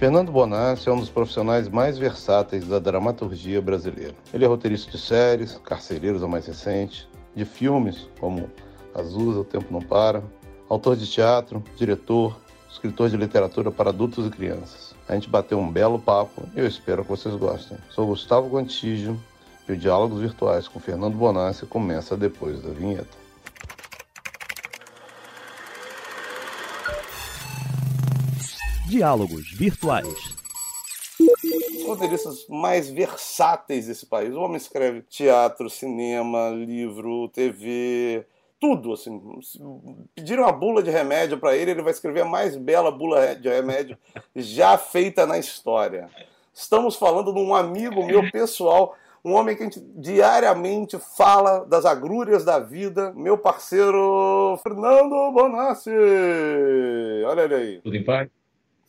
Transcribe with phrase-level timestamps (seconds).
[0.00, 4.14] Fernando Bonassi é um dos profissionais mais versáteis da dramaturgia brasileira.
[4.32, 7.06] Ele é roteirista de séries, Carcereiros, a mais recente,
[7.36, 8.50] de filmes como
[8.94, 10.22] Azusa, O Tempo Não Para,
[10.70, 12.34] autor de teatro, diretor,
[12.70, 14.94] escritor de literatura para adultos e crianças.
[15.06, 17.76] A gente bateu um belo papo e eu espero que vocês gostem.
[17.90, 19.20] Sou Gustavo Gontijo
[19.68, 23.19] e o Diálogos Virtuais com Fernando Bonassi começa depois da vinheta.
[28.90, 30.34] Diálogos Virtuais.
[31.76, 34.34] Os roteiristas mais versáteis desse país.
[34.34, 38.26] O homem escreve teatro, cinema, livro, TV,
[38.58, 38.92] tudo.
[38.92, 39.22] Assim.
[40.12, 43.48] Pediram uma bula de remédio para ele, ele vai escrever a mais bela bula de
[43.48, 43.96] remédio
[44.34, 46.10] já feita na história.
[46.52, 51.84] Estamos falando de um amigo meu pessoal um homem que a gente diariamente fala das
[51.84, 55.90] agrúrias da vida, meu parceiro Fernando Bonassi.
[57.26, 57.80] Olha ele aí.
[57.82, 58.39] Tudo em paz?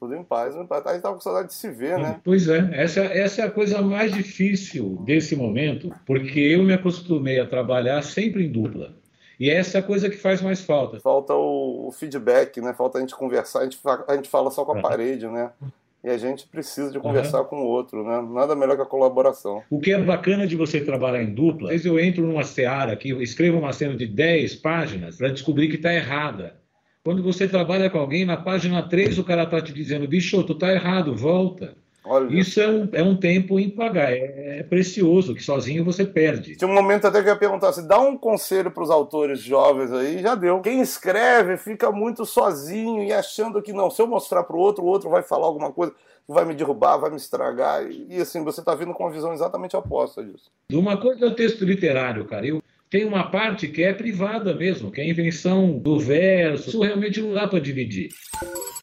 [0.01, 0.83] Tudo em paz, paz.
[0.83, 2.19] A gente estava com saudade de se ver, né?
[2.23, 7.39] Pois é, essa, essa é a coisa mais difícil desse momento, porque eu me acostumei
[7.39, 8.95] a trabalhar sempre em dupla.
[9.39, 10.99] E essa é a coisa que faz mais falta.
[10.99, 12.73] Falta o, o feedback, né?
[12.73, 14.81] Falta a gente conversar, a gente, a gente fala só com a é.
[14.81, 15.51] parede, né?
[16.03, 17.45] E a gente precisa de conversar uhum.
[17.45, 18.27] com o outro, né?
[18.33, 19.61] Nada melhor que a colaboração.
[19.69, 22.93] O que é bacana de você trabalhar em dupla, às vezes eu entro numa seara
[22.93, 26.59] aqui, escrevo uma cena de 10 páginas para descobrir que está errada.
[27.03, 30.53] Quando você trabalha com alguém, na página 3 o cara está te dizendo, bicho, tu
[30.53, 31.75] está errado, volta.
[32.03, 32.33] Olha.
[32.33, 36.55] Isso é um, é um tempo impagável, é, é precioso, que sozinho você perde.
[36.55, 39.39] Tinha um momento até que eu ia perguntar, se dá um conselho para os autores
[39.39, 40.61] jovens aí, já deu.
[40.61, 44.83] Quem escreve fica muito sozinho e achando que não, se eu mostrar para o outro,
[44.83, 45.93] o outro vai falar alguma coisa
[46.27, 47.83] vai me derrubar, vai me estragar.
[47.89, 50.49] E assim, você está vindo com uma visão exatamente oposta disso.
[50.71, 52.45] Uma coisa é o texto literário, cara.
[52.45, 52.60] Eu,
[52.91, 56.67] tem uma parte que é privada mesmo, que é a invenção do verso.
[56.67, 58.09] Isso realmente não dá para dividir.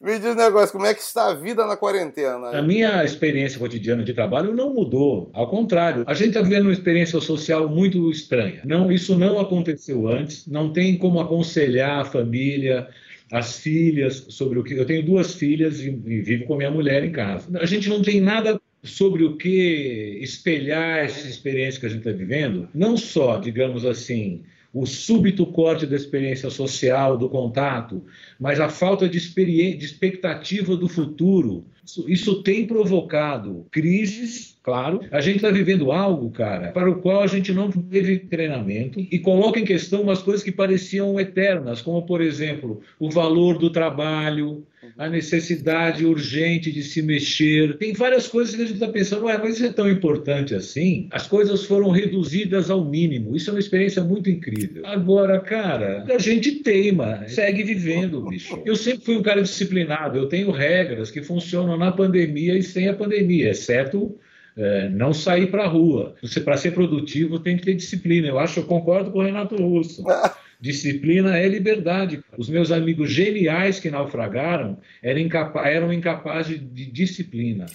[0.00, 2.58] Me diz um negócio, como é que está a vida na quarentena?
[2.58, 5.30] A minha experiência cotidiana de trabalho não mudou.
[5.34, 8.62] Ao contrário, a gente está vivendo uma experiência social muito estranha.
[8.64, 12.88] Não, isso não aconteceu antes, não tem como aconselhar a família,
[13.30, 14.74] as filhas sobre o que.
[14.74, 17.46] Eu tenho duas filhas e, e vivo com minha mulher em casa.
[17.60, 22.12] A gente não tem nada sobre o que espelhar essa experiência que a gente está
[22.12, 28.04] vivendo, não só, digamos assim, o súbito corte da experiência social, do contato,
[28.38, 31.64] mas a falta de, de expectativa do futuro.
[31.84, 35.00] Isso, isso tem provocado crises, claro.
[35.10, 39.18] A gente está vivendo algo, cara, para o qual a gente não teve treinamento e
[39.18, 44.66] coloca em questão umas coisas que pareciam eternas, como, por exemplo, o valor do trabalho,
[44.98, 47.78] a necessidade urgente de se mexer.
[47.78, 51.06] Tem várias coisas que a gente está pensando, ué, mas isso é tão importante assim?
[51.12, 53.36] As coisas foram reduzidas ao mínimo.
[53.36, 54.84] Isso é uma experiência muito incrível.
[54.84, 58.60] Agora, cara, a gente teima, segue vivendo, bicho.
[58.66, 62.88] Eu sempre fui um cara disciplinado, eu tenho regras que funcionam na pandemia e sem
[62.88, 64.18] a pandemia, exceto
[64.56, 66.16] é, não sair para a rua.
[66.44, 68.26] Para ser produtivo tem que ter disciplina.
[68.26, 70.02] Eu acho, eu concordo com o Renato Russo.
[70.60, 72.24] Disciplina é liberdade.
[72.36, 77.66] Os meus amigos geniais que naufragaram eram, incapa eram incapazes de disciplina.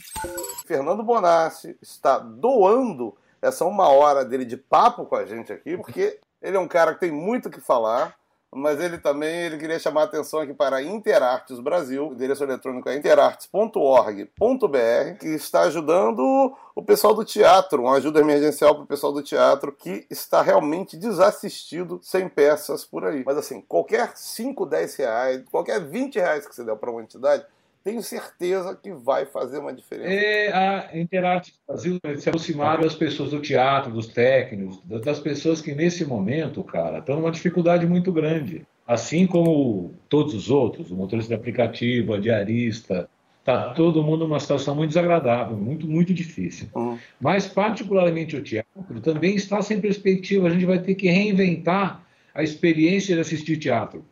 [0.66, 6.20] Fernando Bonassi está doando essa uma hora dele de papo com a gente aqui, porque
[6.42, 8.16] ele é um cara que tem muito o que falar
[8.56, 12.44] mas ele também ele queria chamar a atenção aqui para a Interartes Brasil, o endereço
[12.44, 18.88] eletrônico é interartes.org.br, que está ajudando o pessoal do teatro, uma ajuda emergencial para o
[18.88, 23.24] pessoal do teatro que está realmente desassistido sem peças por aí.
[23.26, 27.46] Mas assim, qualquer 5, 10 reais, qualquer 20 reais que você der para uma entidade,
[27.84, 30.10] tenho certeza que vai fazer uma diferença.
[30.10, 35.76] É, a Interarte Brasil se aproximar das pessoas do teatro, dos técnicos, das pessoas que
[35.76, 38.66] nesse momento, cara, estão numa dificuldade muito grande.
[38.88, 44.40] Assim como todos os outros, o motorista de aplicativo, a diarista, está todo mundo numa
[44.40, 46.68] situação muito desagradável, muito, muito difícil.
[46.74, 46.98] Uhum.
[47.20, 50.48] Mas, particularmente o teatro, também está sem perspectiva.
[50.48, 52.02] A gente vai ter que reinventar
[52.34, 54.04] a experiência de assistir teatro.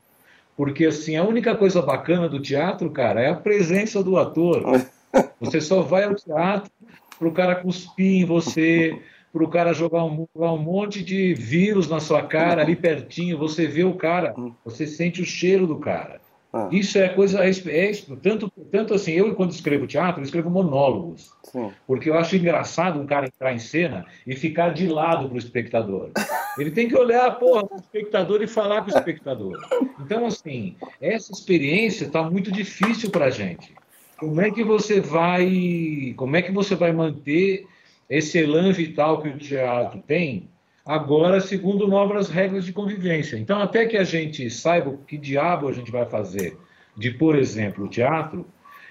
[0.55, 4.63] Porque, assim, a única coisa bacana do teatro, cara, é a presença do ator.
[5.39, 6.71] Você só vai ao teatro
[7.17, 8.99] para o cara cuspir em você,
[9.31, 13.37] para o cara jogar um, um, monte de vírus na sua cara ali pertinho.
[13.37, 14.33] Você vê o cara,
[14.65, 16.19] você sente o cheiro do cara.
[16.53, 16.67] Ah.
[16.71, 17.43] Isso é coisa.
[17.43, 21.31] É, é, tanto, tanto assim, eu quando escrevo teatro, eu escrevo monólogos.
[21.43, 21.71] Sim.
[21.87, 25.37] Porque eu acho engraçado um cara entrar em cena e ficar de lado para o
[25.37, 26.11] espectador.
[26.57, 29.57] Ele tem que olhar porra, para o espectador e falar com o espectador.
[29.99, 33.73] Então, assim, essa experiência está muito difícil para a gente.
[34.17, 36.13] Como é que você vai.
[36.17, 37.65] Como é que você vai manter
[38.09, 40.50] esse elan vital que o teatro tem
[40.85, 43.37] agora segundo novas regras de convivência.
[43.37, 46.57] Então, até que a gente saiba o que diabo a gente vai fazer
[46.97, 48.45] de, por exemplo, teatro,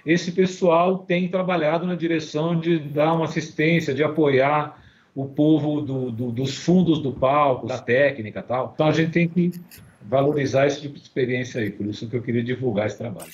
[0.05, 4.83] esse pessoal tem trabalhado na direção de dar uma assistência, de apoiar
[5.15, 8.73] o povo do, do, dos fundos do palco, da técnica tal.
[8.75, 9.53] Então a gente tem que
[10.03, 13.31] valorizar esse tipo de experiência aí, por isso que eu queria divulgar esse trabalho.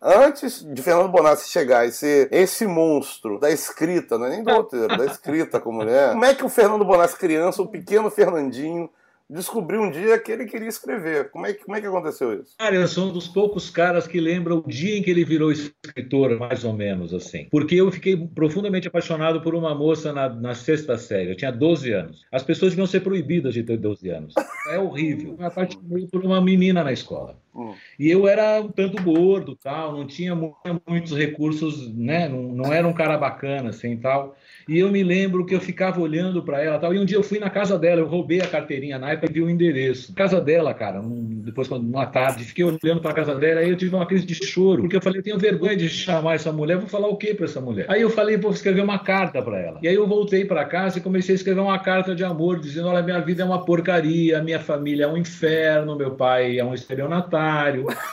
[0.00, 4.52] Antes de Fernando Bonassi chegar e ser esse monstro da escrita, não é nem do
[4.52, 8.90] roteiro, da escrita como mulher, como é que o Fernando Bonassi criança, o pequeno Fernandinho,
[9.32, 11.30] descobriu um dia que ele queria escrever.
[11.30, 12.54] Como é, que, como é que aconteceu isso?
[12.58, 15.50] Cara, eu sou um dos poucos caras que lembram o dia em que ele virou
[15.50, 17.48] escritor, mais ou menos assim.
[17.50, 21.30] Porque eu fiquei profundamente apaixonado por uma moça na, na sexta série.
[21.30, 22.24] Eu tinha 12 anos.
[22.30, 24.34] As pessoas deviam ser proibidas de ter 12 anos.
[24.68, 25.32] É horrível.
[25.32, 27.36] Eu me apaixonei por uma menina na escola.
[27.54, 27.74] Hum.
[27.98, 32.28] E eu era um tanto gordo, tal, não tinha muitos recursos, né?
[32.28, 34.36] Não, não era um cara bacana, assim, tal.
[34.68, 36.94] E eu me lembro que eu ficava olhando para ela tal.
[36.94, 39.34] E um dia eu fui na casa dela, eu roubei a carteirinha na época e
[39.34, 40.14] vi o endereço.
[40.14, 43.76] Casa dela, cara, um, depois, uma tarde, fiquei olhando para a casa dela, aí eu
[43.76, 46.78] tive uma crise de choro, porque eu falei, eu tenho vergonha de chamar essa mulher,
[46.78, 47.86] vou falar o quê para essa mulher?
[47.88, 49.78] Aí eu falei, vou escrever uma carta para ela.
[49.82, 52.88] E aí eu voltei para casa e comecei a escrever uma carta de amor, dizendo:
[52.88, 56.74] olha, minha vida é uma porcaria, minha família é um inferno, meu pai é um
[56.74, 57.41] estelionatário,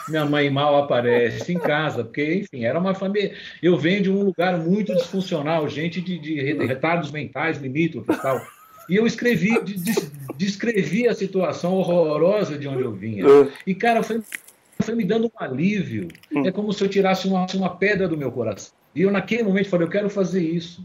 [0.08, 3.32] minha mãe mal aparece em casa, porque, enfim, era uma família.
[3.62, 8.40] Eu venho de um lugar muito disfuncional, gente de, de retardos mentais limítrofes e tal.
[8.88, 9.50] E eu escrevi,
[10.36, 13.24] descrevi a situação horrorosa de onde eu vinha.
[13.24, 13.48] É.
[13.64, 14.20] E, cara, foi,
[14.80, 16.08] foi me dando um alívio.
[16.32, 16.44] Hum.
[16.44, 18.72] É como se eu tirasse uma, uma pedra do meu coração.
[18.94, 20.84] E eu, naquele momento, falei: eu quero fazer isso.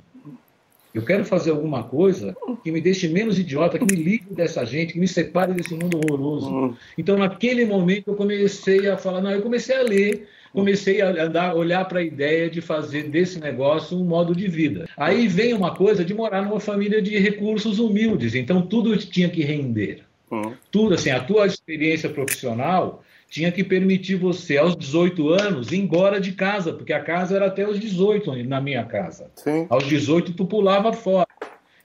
[0.96, 2.34] Eu quero fazer alguma coisa
[2.64, 5.98] que me deixe menos idiota, que me livre dessa gente, que me separe desse mundo
[5.98, 6.50] horroroso.
[6.50, 6.74] Hum.
[6.98, 11.54] Então, naquele momento, eu comecei a falar, não, eu comecei a ler, comecei a andar,
[11.54, 14.88] olhar para a ideia de fazer desse negócio um modo de vida.
[14.96, 19.44] Aí vem uma coisa de morar numa família de recursos humildes, então tudo tinha que
[19.44, 20.04] render.
[20.32, 20.54] Uhum.
[20.72, 26.19] Tudo assim, a tua experiência profissional tinha que permitir você, aos 18 anos, ir embora
[26.19, 29.30] de casa, porque a casa era até os 18 na minha casa.
[29.36, 29.68] Sim.
[29.69, 31.27] Aos 18 tu pulava fora.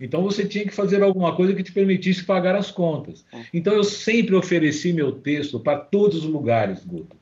[0.00, 3.22] Então você tinha que fazer alguma coisa que te permitisse pagar as contas.
[3.32, 3.42] Hum.
[3.52, 7.14] Então eu sempre ofereci meu texto para todos os lugares, Guto.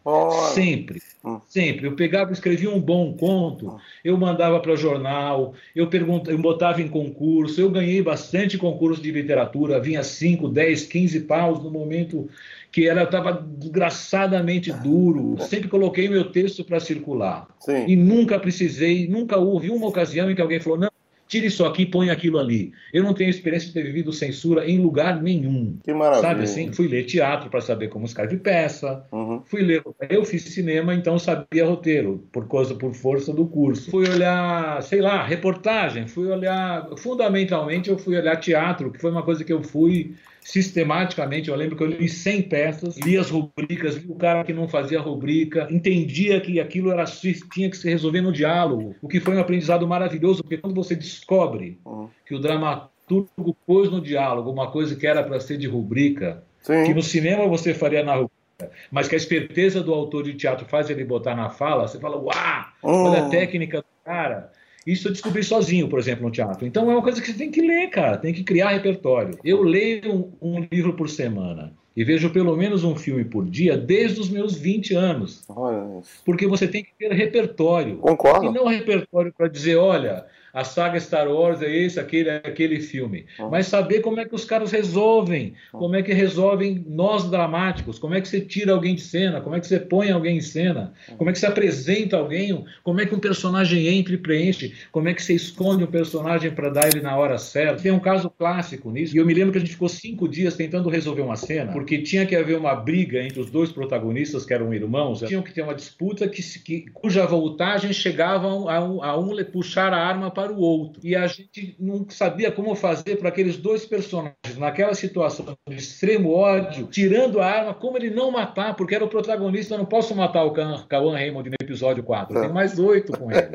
[0.54, 1.02] Sempre.
[1.24, 1.40] Hum.
[1.48, 1.88] Sempre.
[1.88, 3.78] Eu pegava, escrevia um bom conto, hum.
[4.04, 9.10] eu mandava para jornal, eu, perguntava, eu botava em concurso, eu ganhei bastante concurso de
[9.10, 12.30] literatura, vinha 5, 10, 15 paus no momento
[12.78, 15.36] que ela estava desgraçadamente duro.
[15.40, 17.48] Sempre coloquei meu texto para circular.
[17.58, 17.86] Sim.
[17.88, 20.90] E nunca precisei, nunca houve uma ocasião em que alguém falou: não,
[21.26, 22.70] tire isso aqui e põe aquilo ali.
[22.92, 25.76] Eu não tenho experiência de ter vivido censura em lugar nenhum.
[25.82, 26.28] Que maravilha.
[26.28, 26.72] Sabe assim?
[26.72, 29.04] Fui ler teatro para saber como escreve peça.
[29.10, 29.42] Uhum.
[29.44, 29.82] Fui ler.
[30.08, 33.90] Eu fiz cinema, então sabia roteiro, por coisa, por força do curso.
[33.90, 36.06] Fui olhar, sei lá, reportagem.
[36.06, 36.90] Fui olhar.
[36.96, 40.14] Fundamentalmente, eu fui olhar teatro, que foi uma coisa que eu fui
[40.48, 41.50] sistematicamente.
[41.50, 44.66] Eu lembro que eu li 100 peças, li as rubricas, li o cara que não
[44.66, 49.36] fazia rubrica, entendia que aquilo era tinha que se resolver no diálogo, o que foi
[49.36, 52.08] um aprendizado maravilhoso, porque quando você descobre uhum.
[52.24, 56.84] que o dramaturgo pôs no diálogo uma coisa que era para ser de rubrica, Sim.
[56.84, 60.64] que no cinema você faria na rubrica, mas que a esperteza do autor de teatro
[60.64, 63.30] faz ele botar na fala, você fala, uau, olha a uhum.
[63.30, 64.50] técnica do cara.
[64.88, 66.66] Isso eu descobri sozinho, por exemplo, no teatro.
[66.66, 69.38] Então é uma coisa que você tem que ler, cara, tem que criar repertório.
[69.44, 73.76] Eu leio um, um livro por semana e vejo pelo menos um filme por dia
[73.76, 75.42] desde os meus 20 anos.
[75.48, 76.00] Olha.
[76.24, 77.96] Porque você tem que ter repertório.
[77.96, 78.46] Concordo.
[78.46, 83.26] E não repertório para dizer, olha, a saga Star Wars é esse, aquele, aquele filme.
[83.38, 83.50] Uhum.
[83.50, 88.14] Mas saber como é que os caras resolvem, como é que resolvem nós dramáticos, como
[88.14, 90.92] é que você tira alguém de cena, como é que você põe alguém em cena,
[91.16, 95.08] como é que você apresenta alguém, como é que um personagem entra e preenche, como
[95.08, 97.82] é que você esconde um personagem para dar ele na hora certa.
[97.82, 100.56] Tem um caso clássico nisso, e eu me lembro que a gente ficou cinco dias
[100.56, 104.52] tentando resolver uma cena, porque tinha que haver uma briga entre os dois protagonistas, que
[104.52, 109.16] eram irmãos, tinham que ter uma disputa que, que cuja voltagem chegava a um, a
[109.16, 111.00] um puxar a arma para o outro.
[111.02, 116.32] E a gente não sabia como fazer para aqueles dois personagens, naquela situação de extremo
[116.32, 120.14] ódio, tirando a arma, como ele não matar, porque era o protagonista, eu não posso
[120.14, 123.48] matar o Kawan Raymond no episódio 4, tem mais oito com ele.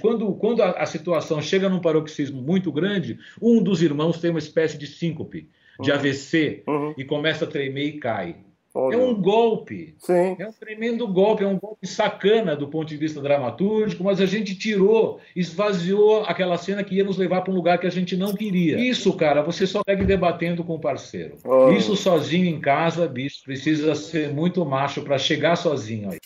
[0.00, 4.38] Quando, quando a, a situação chega num paroxismo muito grande, um dos irmãos tem uma
[4.38, 5.48] espécie de síncope,
[5.80, 5.96] de uhum.
[5.96, 6.94] AVC, uhum.
[6.96, 8.36] e começa a tremer e cai.
[8.72, 9.96] É um golpe.
[9.98, 10.36] Sim.
[10.38, 14.26] É um tremendo golpe, é um golpe sacana do ponto de vista dramatúrgico, mas a
[14.26, 18.16] gente tirou, esvaziou aquela cena que ia nos levar para um lugar que a gente
[18.16, 18.78] não queria.
[18.78, 21.36] Isso, cara, você só segue debatendo com o parceiro.
[21.44, 21.70] Oh.
[21.72, 26.18] Isso sozinho em casa, bicho, precisa ser muito macho para chegar sozinho aí.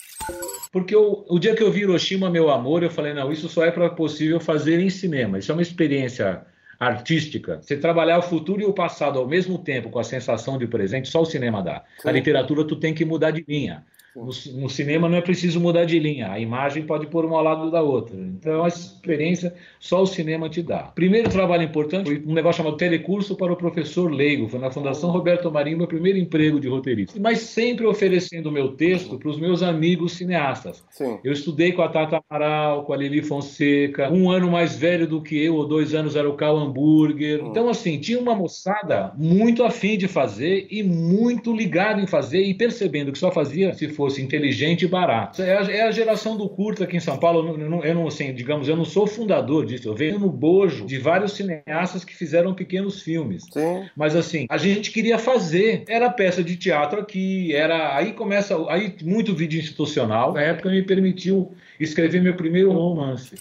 [0.70, 3.64] Porque eu, o dia que eu vi Hiroshima, meu amor, eu falei, não, isso só
[3.64, 5.38] é possível fazer em cinema.
[5.38, 6.44] Isso é uma experiência
[6.78, 10.66] artística, você trabalhar o futuro e o passado ao mesmo tempo com a sensação de
[10.66, 11.84] presente, só o cinema dá.
[11.98, 12.08] Sim.
[12.08, 13.84] A literatura tu tem que mudar de linha.
[14.16, 14.26] No,
[14.60, 17.70] no, cinema não é preciso mudar de linha, a imagem pode pôr uma ao lado
[17.70, 18.16] da outra.
[18.16, 20.84] Então, a experiência só o cinema te dá.
[20.94, 24.48] Primeiro trabalho importante foi um negócio chamado Telecurso para o Professor Leigo.
[24.48, 27.18] Foi na Fundação Roberto Marinho, meu primeiro emprego de roteirista.
[27.20, 30.84] Mas sempre oferecendo o meu texto para os meus amigos cineastas.
[30.90, 31.18] Sim.
[31.24, 34.12] Eu estudei com a Tata Amaral, com a Lili Fonseca.
[34.12, 37.44] Um ano mais velho do que eu, ou dois anos, era o Cal Hamburger.
[37.44, 37.48] Hum.
[37.48, 42.54] Então, assim, tinha uma moçada muito afim de fazer e muito ligada em fazer e
[42.54, 45.42] percebendo que só fazia se fosse inteligente e barato.
[45.42, 47.58] É a, é a geração do curto aqui em São Paulo.
[47.58, 49.88] Eu não, eu não, assim, digamos, eu não sou fundador disso.
[49.88, 53.44] Eu venho no bojo de vários cineastas que fizeram pequenos filmes.
[53.50, 53.88] Sim.
[53.96, 55.84] Mas assim, a gente queria fazer.
[55.88, 60.34] Era peça de teatro aqui, era aí começa aí muito vídeo institucional.
[60.34, 63.34] Na época me permitiu escrever meu primeiro romance.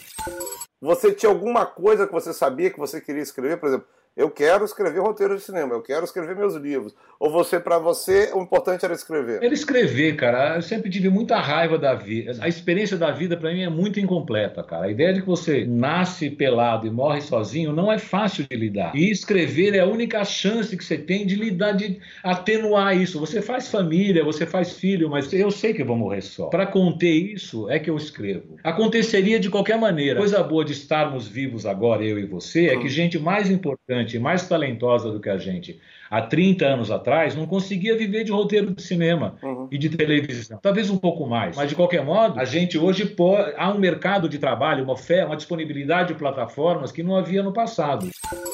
[0.81, 3.87] Você tinha alguma coisa que você sabia que você queria escrever, por exemplo?
[4.15, 6.93] Eu quero escrever roteiro de cinema, eu quero escrever meus livros.
[7.19, 9.41] Ou você, para você, o importante era escrever?
[9.43, 10.55] Era escrever, cara.
[10.57, 12.33] Eu sempre tive muita raiva da vida.
[12.39, 14.85] A experiência da vida, para mim, é muito incompleta, cara.
[14.85, 18.95] A ideia de que você nasce pelado e morre sozinho não é fácil de lidar.
[18.95, 23.19] E escrever é a única chance que você tem de lidar, de atenuar isso.
[23.19, 26.47] Você faz família, você faz filho, mas eu sei que eu vou morrer só.
[26.47, 28.57] Para conter isso, é que eu escrevo.
[28.63, 30.19] Aconteceria de qualquer maneira.
[30.19, 34.47] Coisa boa de estarmos vivos agora, eu e você, é que gente mais importante mais
[34.47, 35.79] talentosa do que a gente
[36.13, 39.67] há 30 anos atrás, não conseguia viver de roteiro de cinema uhum.
[39.71, 40.59] e de televisão.
[40.61, 41.55] Talvez um pouco mais.
[41.55, 45.25] Mas, de qualquer modo, a gente hoje pode, há um mercado de trabalho, uma fé,
[45.25, 48.07] uma disponibilidade de plataformas que não havia no passado.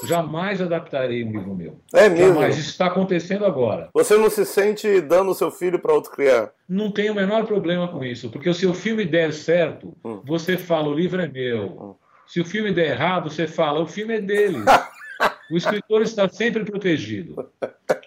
[0.08, 1.78] Jamais adaptarei um livro meu.
[1.94, 2.36] É mesmo?
[2.36, 2.58] Jamais.
[2.58, 3.90] Isso está acontecendo agora.
[3.94, 6.52] Você não se sente dando o seu filho para outro criar?
[6.68, 10.22] Não tenho o menor problema com isso, porque se o filme der certo, hum.
[10.24, 11.66] você fala, o livro é meu.
[11.66, 11.96] Hum.
[12.26, 14.60] Se o filme der errado, você fala, o filme é dele.
[15.52, 17.50] O escritor está sempre protegido.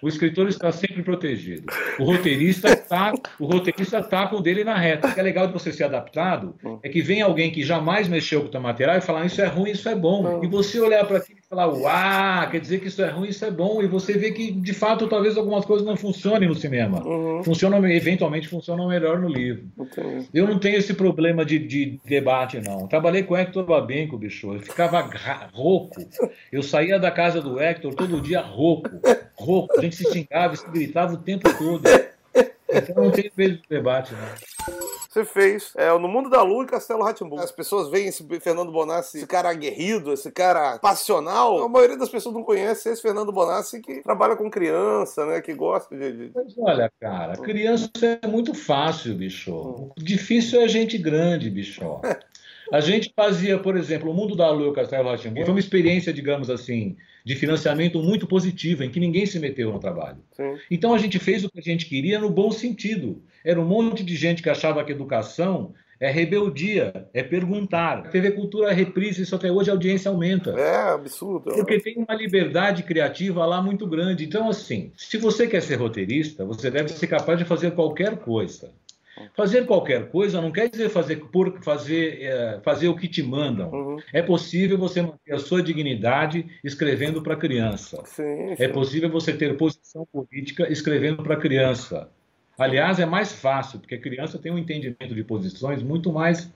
[0.01, 1.65] O escritor está sempre protegido.
[1.99, 5.07] O roteirista está, o roteirista está com o dele na reta.
[5.07, 8.41] O que é legal de você ser adaptado é que vem alguém que jamais mexeu
[8.41, 10.43] com o teu material e falar isso é ruim, isso é bom.
[10.43, 13.51] E você olhar para aquilo falar, uau, quer dizer que isso é ruim, isso é
[13.51, 13.81] bom.
[13.81, 17.05] E você vê que, de fato, talvez algumas coisas não funcionem no cinema.
[17.05, 17.43] Uhum.
[17.43, 19.65] Funcionam, eventualmente funcionam melhor no livro.
[20.33, 22.87] Eu não tenho esse problema de, de debate, não.
[22.87, 24.53] Trabalhei com o Hector Babenco, bicho.
[24.53, 25.07] Eu ficava
[25.53, 26.01] rouco.
[26.51, 28.89] Eu saía da casa do Hector todo dia rouco.
[29.35, 31.83] Rouco gente se xingava, se gritava o tempo todo.
[32.69, 34.35] Então não tem medo de debate, né?
[35.13, 37.39] Você fez é, No Mundo da Lua e Castelo Ratimbu.
[37.39, 41.63] As pessoas veem esse Fernando Bonassi, esse cara aguerrido, esse cara passional.
[41.63, 45.39] A maioria das pessoas não conhece esse Fernando Bonassi que trabalha com criança, né?
[45.39, 46.11] Que gosta de.
[46.13, 46.31] de...
[46.33, 47.91] Mas olha, cara, criança
[48.23, 49.53] é muito fácil, bicho.
[49.53, 49.91] Hum.
[49.95, 52.01] O difícil é gente grande, bicho.
[52.73, 55.39] A gente fazia, por exemplo, o Mundo da Lua e o Castelo Ratimbu.
[55.41, 59.77] Foi uma experiência, digamos assim, de financiamento muito positiva, em que ninguém se meteu no
[59.77, 60.17] trabalho.
[60.31, 60.57] Sim.
[60.71, 63.21] Então a gente fez o que a gente queria no bom sentido.
[63.45, 68.09] Era um monte de gente que achava que educação é rebeldia, é perguntar.
[68.09, 70.49] TV Cultura é reprise, isso até hoje a audiência aumenta.
[70.59, 71.53] É absurdo.
[71.53, 74.25] Porque tem uma liberdade criativa lá muito grande.
[74.25, 78.71] Então, assim, se você quer ser roteirista, você deve ser capaz de fazer qualquer coisa.
[79.35, 83.69] Fazer qualquer coisa não quer dizer fazer por fazer, é, fazer o que te mandam.
[83.71, 83.97] Uhum.
[84.11, 88.01] É possível você manter a sua dignidade escrevendo para criança.
[88.05, 88.63] Sim, sim.
[88.63, 92.09] É possível você ter posição política escrevendo para criança.
[92.57, 96.51] Aliás, é mais fácil, porque a criança tem um entendimento de posições muito mais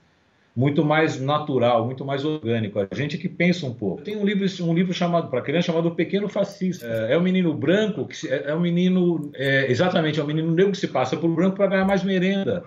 [0.58, 2.80] muito mais natural, muito mais orgânico.
[2.80, 4.02] A gente que pensa um pouco.
[4.02, 6.84] Tem um livro, um livro chamado para criança chamado Pequeno Fascista.
[6.84, 10.26] É, é um menino branco que se, é, é um menino é, exatamente é um
[10.26, 12.64] menino negro que se passa por branco para ganhar mais merenda.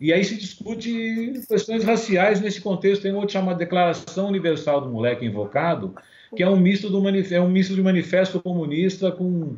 [0.00, 3.02] E aí se discute questões raciais nesse contexto.
[3.02, 5.94] Tem outro chamado Declaração Universal do Moleque Invocado,
[6.34, 9.56] que é um misto, do é um misto de manifesto comunista com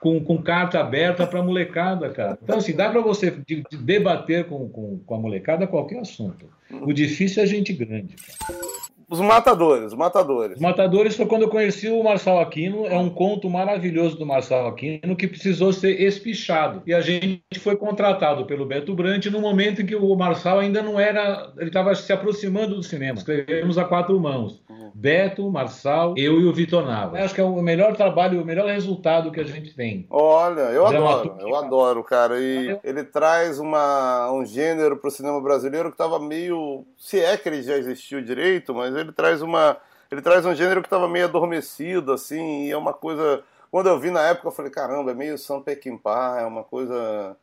[0.00, 2.38] com, com carta aberta para a molecada, cara.
[2.42, 6.46] Então, assim, dá para você de, de debater com, com, com, a molecada qualquer assunto.
[6.70, 8.16] O difícil é gente grande.
[8.16, 8.69] Cara.
[9.10, 10.56] Os Matadores, os Matadores.
[10.56, 12.86] Os Matadores foi quando eu conheci o Marçal Aquino.
[12.86, 16.80] É um conto maravilhoso do Marçal Aquino que precisou ser espichado.
[16.86, 20.80] E a gente foi contratado pelo Beto Brant no momento em que o Marçal ainda
[20.80, 21.52] não era.
[21.58, 23.18] Ele estava se aproximando do cinema.
[23.18, 24.62] Escrevemos a quatro mãos.
[24.94, 27.18] Beto, Marçal, eu e o Vitor Nava.
[27.18, 30.06] Acho que é o melhor trabalho, o melhor resultado que a gente tem.
[30.10, 32.38] Olha, eu adoro, eu adoro, cara.
[32.38, 36.84] E ele traz uma, um gênero para o cinema brasileiro que estava meio.
[36.96, 39.76] Se é que ele já existiu direito, mas ele traz uma.
[40.10, 43.42] Ele traz um gênero que estava meio adormecido, assim, e é uma coisa.
[43.70, 47.36] Quando eu vi na época, eu falei, caramba, é meio Sam Peckinpah, é uma coisa.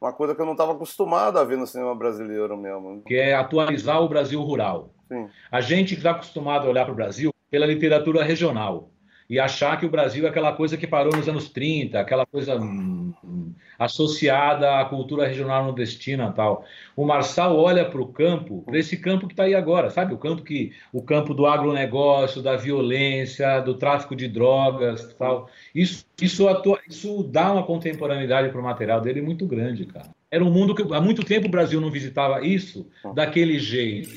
[0.00, 3.02] Uma coisa que eu não estava acostumado a ver no cinema brasileiro mesmo.
[3.06, 4.90] Que é atualizar o Brasil rural.
[5.08, 5.28] Sim.
[5.50, 8.90] A gente está acostumado a olhar para o Brasil pela literatura regional.
[9.30, 12.56] e achar que o Brasil é aquela coisa que parou nos anos 30, aquela coisa
[12.56, 16.64] hum, associada à cultura regional nordestina tal.
[16.96, 20.14] O Marçal olha para o campo, para esse campo que está aí agora, sabe?
[20.14, 25.48] O campo que o campo do agronegócio, da violência, do tráfico de drogas tal.
[25.74, 30.08] Isso, isso, atua, isso dá uma contemporaneidade para o material dele muito grande, cara.
[30.30, 34.14] Era um mundo que há muito tempo o Brasil não visitava isso daquele jeito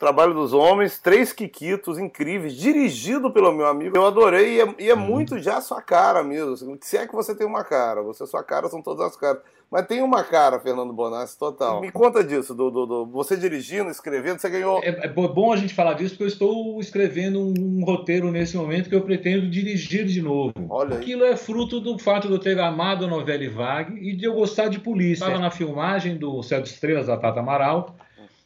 [0.00, 3.96] trabalho dos homens, três Quiquitos incríveis, dirigido pelo meu amigo.
[3.96, 5.00] Eu adorei e é, e é uhum.
[5.00, 6.78] muito já a sua cara mesmo.
[6.80, 9.42] Se é que você tem uma cara, você sua cara são todas as caras.
[9.70, 11.80] Mas tem uma cara, Fernando Bonassi, total.
[11.80, 14.80] Me conta disso, do, do, do você dirigindo, escrevendo, você ganhou.
[14.82, 18.88] É, é, bom a gente falar disso, porque eu estou escrevendo um, roteiro nesse momento
[18.88, 20.52] que eu pretendo dirigir de novo.
[20.68, 21.02] Olha aí.
[21.02, 24.34] Aquilo é fruto do fato de eu ter amado a novela Vague e de eu
[24.34, 25.24] gostar de polícia.
[25.24, 27.94] Estava na filmagem do Céu de Estrelas da Tata Amaral.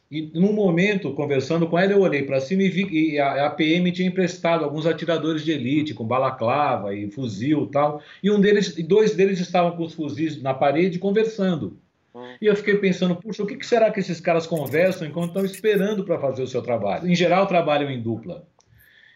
[0.09, 3.49] E num momento, conversando com ela, eu olhei para cima e vi que a, a,
[3.49, 8.01] PM tinha emprestado alguns atiradores de elite, com balaclava e fuzil e tal.
[8.21, 11.79] E um deles, dois deles estavam com os fuzis na parede conversando.
[12.13, 12.35] Hum.
[12.39, 15.43] E eu fiquei pensando, puxa, o que, que será que esses caras conversam enquanto estão
[15.43, 17.09] esperando para fazer o seu trabalho?
[17.09, 18.47] Em geral, trabalham em dupla.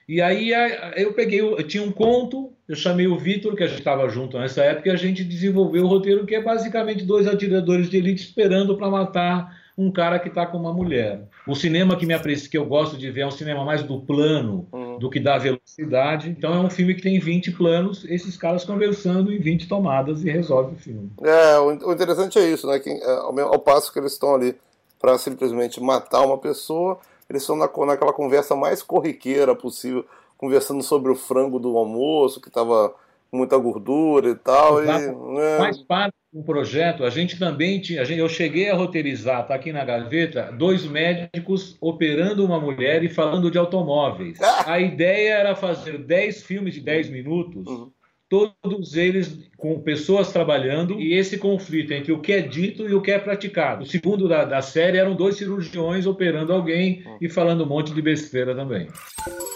[0.07, 0.51] E aí
[0.95, 4.39] eu peguei, eu tinha um conto, eu chamei o Vitor, que a gente estava junto
[4.39, 8.23] nessa época, e a gente desenvolveu o roteiro, que é basicamente dois atiradores de elite
[8.23, 11.21] esperando para matar um cara que está com uma mulher.
[11.47, 14.01] O cinema que me aprecia, que eu gosto de ver é um cinema mais do
[14.01, 14.99] plano uhum.
[14.99, 16.29] do que da velocidade.
[16.29, 20.29] Então é um filme que tem 20 planos, esses caras conversando em 20 tomadas e
[20.29, 21.09] resolve o filme.
[21.23, 22.77] É, o interessante é isso, né?
[22.79, 24.53] Que, é, ao, ao passo que eles estão ali
[24.99, 30.05] para simplesmente matar uma pessoa, eles estão na, naquela conversa mais corriqueira possível,
[30.37, 32.93] conversando sobre o frango do almoço, que estava
[33.31, 34.81] muita gordura e tal.
[34.81, 35.03] Exato.
[35.03, 35.57] E, né?
[35.57, 39.73] Faz parte um projeto, a gente também tinha, gente, eu cheguei a roteirizar, está aqui
[39.73, 44.39] na gaveta, dois médicos operando uma mulher e falando de automóveis.
[44.39, 44.65] Ah!
[44.73, 47.91] A ideia era fazer 10 filmes de 10 minutos uhum
[48.29, 53.01] todos eles com pessoas trabalhando e esse conflito entre o que é dito e o
[53.01, 53.83] que é praticado.
[53.83, 58.01] O segundo da, da série eram dois cirurgiões operando alguém e falando um monte de
[58.01, 58.87] besteira também.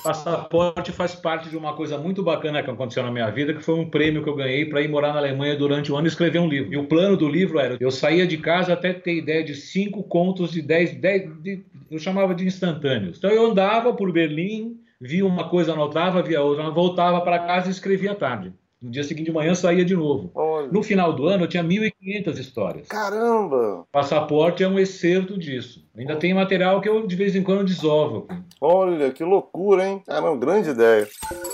[0.04, 3.76] Passaporte faz parte de uma coisa muito bacana que aconteceu na minha vida, que foi
[3.76, 6.40] um prêmio que eu ganhei para ir morar na Alemanha durante um ano e escrever
[6.40, 6.74] um livro.
[6.74, 10.04] E o plano do livro era: eu saía de casa até ter ideia de cinco
[10.04, 13.18] contos de dez, dez de, eu chamava de instantâneos.
[13.18, 17.72] Então eu andava por Berlim, via uma coisa, anotava, via outra, voltava para casa e
[17.72, 18.52] escrevia à tarde.
[18.84, 20.30] No dia seguinte de manhã saía de novo.
[20.36, 20.68] Olha.
[20.68, 22.88] No final do ano eu tinha 1.500 histórias.
[22.90, 23.86] Caramba!
[23.90, 25.88] Passaporte é um excerto disso.
[25.98, 28.28] Ainda tem material que eu de vez em quando desovo.
[28.60, 30.04] Olha, que loucura, hein?
[30.06, 31.08] Ah, não, grande ideia.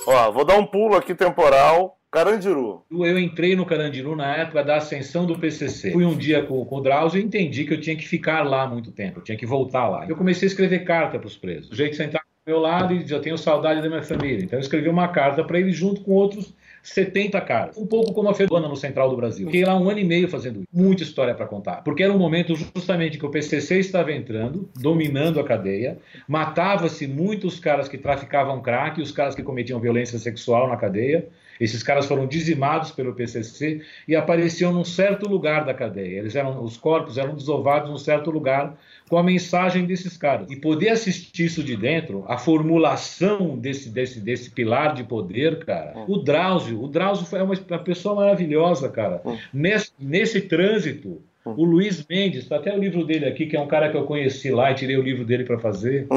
[0.07, 1.99] Ó, vou dar um pulo aqui temporal.
[2.11, 2.81] Carandiru.
[2.89, 5.91] Eu entrei no Carandiru na época da ascensão do PCC.
[5.91, 8.65] Fui um dia com, com o Drauzio e entendi que eu tinha que ficar lá
[8.65, 10.07] muito tempo, eu tinha que voltar lá.
[10.07, 11.69] Eu comecei a escrever carta para os presos.
[11.69, 14.43] O jeito de sentar do meu lado e já tenho saudade da minha família.
[14.43, 16.51] Então eu escrevi uma carta para ele junto com outros
[16.83, 17.77] 70 caras.
[17.77, 19.45] Um pouco como a Fedona no Central do Brasil.
[19.47, 20.67] Fiquei lá um ano e meio fazendo isso.
[20.71, 21.83] Muita história para contar.
[21.83, 27.59] Porque era um momento justamente que o PCC estava entrando, dominando a cadeia, matava-se muitos
[27.59, 31.27] caras que traficavam crack, os caras que cometiam violência sexual na cadeia.
[31.59, 36.19] Esses caras foram dizimados pelo PCC e apareciam num certo lugar da cadeia.
[36.19, 38.77] Eles eram, os corpos eram desovados num certo lugar
[39.09, 40.49] com a mensagem desses caras.
[40.49, 45.97] E poder assistir isso de dentro, a formulação desse, desse, desse pilar de poder, cara.
[45.97, 46.05] Hum.
[46.07, 49.21] O Drauzio, o Drauzio foi uma, uma pessoa maravilhosa, cara.
[49.25, 49.37] Hum.
[49.53, 51.55] Nesse, nesse trânsito, hum.
[51.57, 54.03] o Luiz Mendes, tá até o livro dele aqui, que é um cara que eu
[54.03, 56.07] conheci lá e tirei o livro dele para fazer.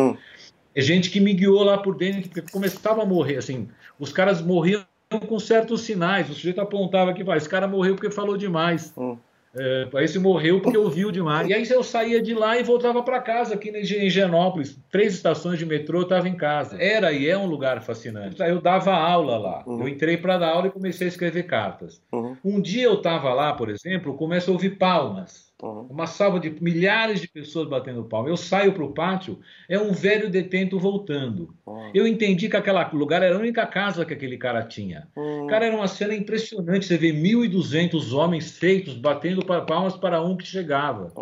[0.74, 4.40] É gente que me guiou lá por dentro, que começava a morrer, assim, os caras
[4.40, 4.82] morriam
[5.20, 6.28] com certos sinais.
[6.30, 8.92] O sujeito apontava que esse cara morreu porque falou demais.
[8.96, 9.16] Hum.
[9.54, 11.48] É, esse morreu porque ouviu demais.
[11.48, 14.78] E aí eu saía de lá e voltava para casa, aqui em Higienópolis.
[14.90, 16.82] Três estações de metrô, eu estava em casa.
[16.82, 18.40] Era e é um lugar fascinante.
[18.40, 19.62] Eu dava aula lá.
[19.66, 19.82] Uhum.
[19.82, 22.00] Eu entrei para dar aula e comecei a escrever cartas.
[22.10, 22.36] Uhum.
[22.42, 25.51] Um dia eu estava lá, por exemplo, começo a ouvir palmas.
[25.62, 25.86] Uhum.
[25.88, 28.28] Uma salva de milhares de pessoas batendo palma.
[28.28, 31.54] Eu saio para o pátio, é um velho detento voltando.
[31.64, 31.90] Uhum.
[31.94, 35.06] Eu entendi que aquele lugar era a única casa que aquele cara tinha.
[35.14, 35.46] Uhum.
[35.46, 36.86] Cara, era uma cena impressionante.
[36.86, 41.12] Você vê 1.200 homens feitos batendo palmas para um que chegava.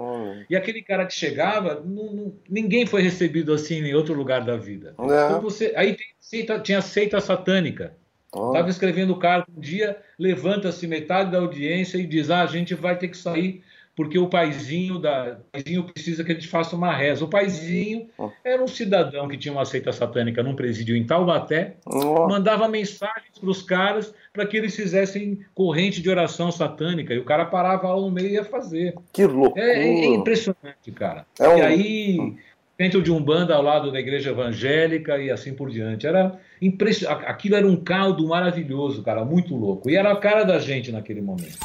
[0.48, 4.57] E aquele cara que chegava, não, não, ninguém foi recebido assim em outro lugar da
[4.57, 4.94] vida.
[4.98, 5.26] É.
[5.26, 7.94] Então você, aí seita, tinha seita satânica.
[8.33, 12.96] Estava escrevendo carta um dia, levanta-se metade da audiência e diz: ah, a gente vai
[12.96, 13.62] ter que sair
[14.00, 17.22] porque o paizinho, da, o paizinho precisa que a gente faça uma reza.
[17.22, 18.08] O paizinho
[18.42, 22.26] era um cidadão que tinha uma seita satânica num presídio em Taubaté, oh.
[22.26, 27.24] mandava mensagens para os caras para que eles fizessem corrente de oração satânica, e o
[27.26, 28.94] cara parava lá no meio e ia fazer.
[29.12, 29.62] Que loucura!
[29.62, 31.26] É, é impressionante, cara.
[31.38, 31.58] É um...
[31.58, 32.36] E aí
[32.81, 36.07] centro de Umbanda ao lado da igreja evangélica e assim por diante.
[36.07, 37.27] Era impressionante.
[37.27, 39.90] Aquilo era um caldo maravilhoso, cara, muito louco.
[39.90, 41.59] E era a cara da gente naquele momento.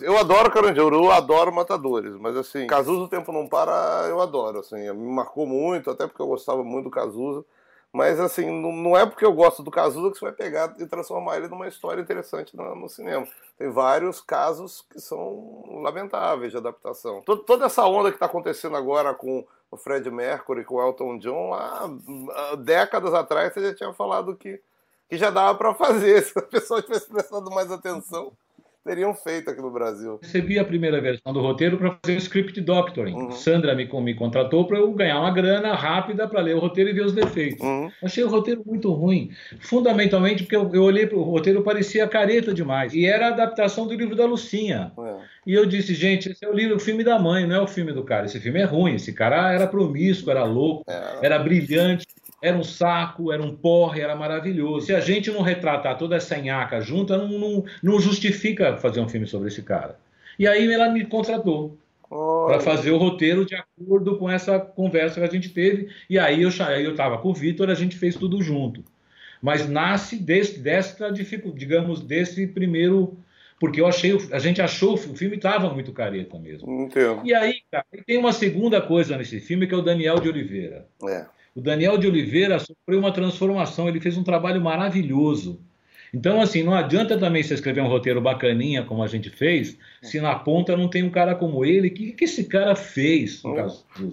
[0.00, 4.60] Eu adoro Carandiru, eu adoro Matadores, mas assim, Cazuza o Tempo Não Para, eu adoro,
[4.60, 7.44] assim, me marcou muito, até porque eu gostava muito do Cazuza.
[7.94, 11.36] Mas assim, não é porque eu gosto do Cazuza que você vai pegar e transformar
[11.36, 13.24] ele numa história interessante no, no cinema.
[13.56, 17.22] Tem vários casos que são lamentáveis de adaptação.
[17.22, 21.54] Toda essa onda que está acontecendo agora com o Fred Mercury, com o Elton John,
[21.54, 21.88] há,
[22.34, 24.60] há décadas atrás você já tinha falado que,
[25.08, 28.32] que já dava para fazer se a pessoa tivesse prestado mais atenção
[28.84, 30.20] teriam feito aqui no Brasil.
[30.22, 33.14] Recebi a primeira versão do roteiro para fazer o script doctoring.
[33.14, 33.30] Uhum.
[33.32, 36.92] Sandra me, me contratou para eu ganhar uma grana rápida para ler o roteiro e
[36.92, 37.64] ver os defeitos.
[37.64, 37.90] Uhum.
[38.02, 42.52] Achei o roteiro muito ruim, fundamentalmente porque eu, eu olhei para o roteiro parecia careta
[42.52, 44.92] demais e era a adaptação do livro da Lucinha.
[44.98, 45.16] É.
[45.46, 47.66] E eu disse, gente, esse é o livro, o filme da mãe, não é o
[47.66, 48.26] filme do cara.
[48.26, 48.94] Esse filme é ruim.
[48.94, 51.26] Esse cara era promíscuo, era louco, é.
[51.26, 52.06] era brilhante
[52.44, 54.84] era um saco, era um porre, era maravilhoso.
[54.84, 59.08] Se a gente não retratar toda essa nhaca junta, não, não, não justifica fazer um
[59.08, 59.98] filme sobre esse cara.
[60.38, 61.78] E aí ela me contratou
[62.46, 65.88] para fazer o roteiro de acordo com essa conversa que a gente teve.
[66.08, 68.84] E aí eu estava com o Vitor, a gente fez tudo junto.
[69.40, 73.16] Mas nasce desse, desta dificuldade, digamos, desse primeiro.
[73.58, 76.82] Porque eu achei, a gente achou, o filme estava muito careta mesmo.
[76.82, 77.22] Entendo.
[77.24, 80.86] E aí, cara, tem uma segunda coisa nesse filme que é o Daniel de Oliveira.
[81.08, 81.24] É.
[81.54, 85.60] O Daniel de Oliveira sofreu uma transformação, ele fez um trabalho maravilhoso.
[86.12, 90.20] Então, assim, não adianta também você escrever um roteiro bacaninha, como a gente fez, se
[90.20, 91.88] na ponta não tem um cara como ele.
[91.88, 93.42] O que, que esse cara fez?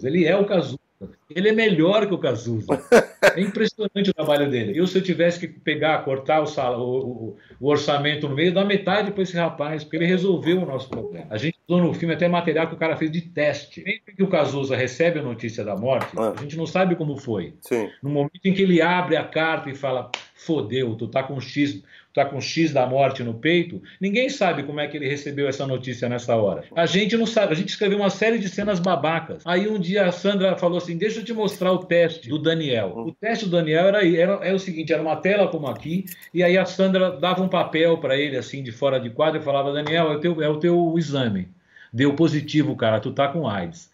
[0.03, 0.80] Ele é o Cazuza.
[1.29, 2.67] Ele é melhor que o Cazuza.
[3.35, 4.77] É impressionante o trabalho dele.
[4.77, 8.65] Eu, se eu tivesse que pegar, cortar o, sal, o, o, orçamento no meio, dar
[8.65, 11.27] metade para esse rapaz, porque ele resolveu o nosso problema.
[11.29, 13.83] A gente usou no filme até material que o cara fez de teste.
[13.83, 16.33] Sempre que o Cazuza recebe a notícia da morte, ah.
[16.35, 17.53] a gente não sabe como foi.
[17.61, 17.89] Sim.
[18.01, 21.83] No momento em que ele abre a carta e fala: fodeu, tu tá com X
[22.11, 25.65] está com X da morte no peito, ninguém sabe como é que ele recebeu essa
[25.65, 26.65] notícia nessa hora.
[26.75, 29.41] A gente não sabe, a gente escreveu uma série de cenas babacas.
[29.45, 32.93] Aí um dia a Sandra falou assim: deixa eu te mostrar o teste do Daniel.
[32.95, 36.43] O teste do Daniel era, era, era o seguinte: era uma tela como aqui, e
[36.43, 39.71] aí a Sandra dava um papel para ele, assim, de fora de quadro, e falava:
[39.71, 41.47] Daniel, é o teu, é o teu exame.
[41.93, 43.89] Deu positivo, cara, tu tá com AIDS.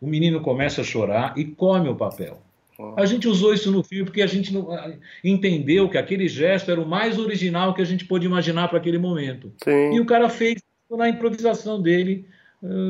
[0.00, 2.42] O menino começa a chorar e come o papel.
[2.96, 4.68] A gente usou isso no filme porque a gente não,
[5.22, 8.98] entendeu que aquele gesto era o mais original que a gente pôde imaginar para aquele
[8.98, 9.52] momento.
[9.62, 9.94] Sim.
[9.94, 12.26] E o cara fez na improvisação dele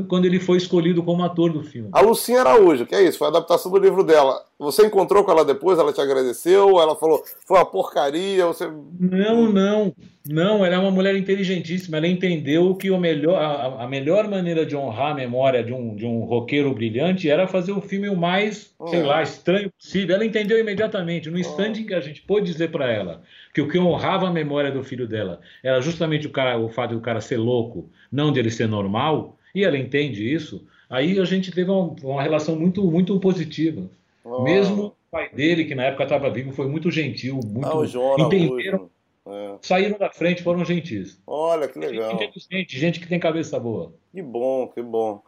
[0.09, 1.89] quando ele foi escolhido como ator do filme.
[1.93, 4.39] A Lucinha Araújo, que é isso, foi a adaptação do livro dela.
[4.59, 8.71] Você encontrou com ela depois, ela te agradeceu, ela falou, foi uma porcaria, você...
[9.01, 9.95] Não, não,
[10.29, 14.67] não, ela é uma mulher inteligentíssima, ela entendeu que o melhor, a, a melhor maneira
[14.67, 18.17] de honrar a memória de um, de um roqueiro brilhante era fazer o filme o
[18.17, 19.07] mais, sei uhum.
[19.07, 20.15] lá, estranho possível.
[20.15, 21.85] Ela entendeu imediatamente, no instante uhum.
[21.85, 23.23] em que a gente pôde dizer para ela
[23.55, 26.95] que o que honrava a memória do filho dela era justamente o, cara, o fato
[26.95, 31.51] do cara ser louco, não dele ser normal, e ela entende isso, aí a gente
[31.51, 33.89] teve uma, uma relação muito, muito positiva.
[34.25, 34.43] Oh.
[34.43, 38.19] Mesmo o pai dele, que na época estava vivo, foi muito gentil, muito ah, João
[38.19, 38.91] entenderam,
[39.27, 39.57] é.
[39.61, 41.21] saíram da frente, foram gentis.
[41.27, 42.19] Olha que legal.
[42.51, 43.93] Gente, gente que tem cabeça boa.
[44.13, 45.23] Que bom, que bom.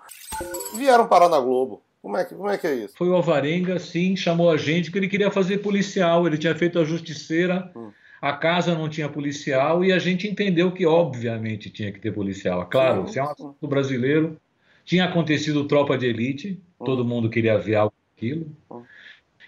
[0.77, 1.83] Vieram parar na Globo.
[2.01, 2.95] Como é, que, como é que é isso?
[2.99, 6.27] Foi o Alvarenga, sim, chamou a gente que ele queria fazer policial.
[6.27, 7.73] Ele tinha feito a Justiceira.
[7.75, 7.91] Hum
[8.25, 12.65] a casa não tinha policial e a gente entendeu que, obviamente, tinha que ter policial.
[12.71, 14.41] Claro, se é um assunto brasileiro,
[14.83, 18.51] tinha acontecido tropa de elite, todo mundo queria ver algo daquilo.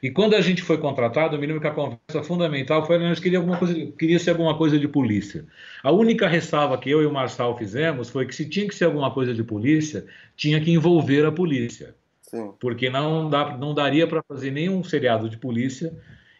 [0.02, 3.04] E quando a gente foi contratado, eu me lembro que a conversa fundamental foi que
[3.04, 5.46] nós queríamos alguma coisa, queria ser alguma coisa de polícia.
[5.82, 8.84] A única ressalva que eu e o Marçal fizemos foi que se tinha que ser
[8.84, 10.04] alguma coisa de polícia,
[10.36, 11.94] tinha que envolver a polícia.
[12.20, 12.52] Sim.
[12.60, 15.94] Porque não, dá, não daria para fazer nenhum seriado de polícia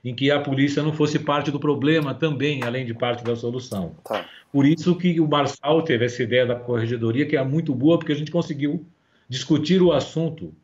[0.08, 3.92] em que a polícia não fosse parte do problema também, além de parte da solução.
[4.04, 4.24] Tá.
[4.52, 8.12] Por isso que o Marçal teve essa ideia da corregedoria, que é muito boa, porque
[8.12, 8.86] a gente conseguiu
[9.28, 10.54] discutir o assunto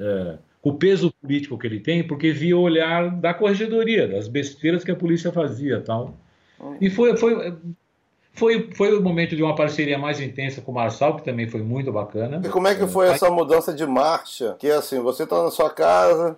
[0.00, 4.26] é, com o peso político que ele tem, porque via o olhar da corregedoria, das
[4.26, 6.16] besteiras que a polícia fazia tal.
[6.60, 6.76] Hum.
[6.80, 7.54] E foi, foi,
[8.32, 11.62] foi, foi o momento de uma parceria mais intensa com o Marçal, que também foi
[11.62, 12.42] muito bacana.
[12.44, 14.56] E como é que foi essa mudança de marcha?
[14.58, 16.36] Que é assim, você está na sua casa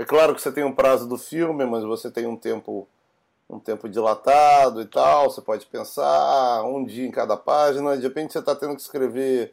[0.00, 2.88] é claro que você tem um prazo do filme, mas você tem um tempo
[3.50, 5.30] um tempo dilatado e tal.
[5.30, 7.98] Você pode pensar um dia em cada página.
[7.98, 9.52] De repente você está tendo que escrever